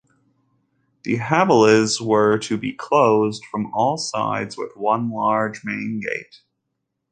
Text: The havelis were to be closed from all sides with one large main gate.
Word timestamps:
The 1.03 1.17
havelis 1.19 2.01
were 2.03 2.39
to 2.39 2.57
be 2.57 2.73
closed 2.73 3.45
from 3.51 3.71
all 3.71 3.97
sides 3.99 4.57
with 4.57 4.75
one 4.75 5.11
large 5.11 5.63
main 5.63 5.99
gate. 5.99 6.41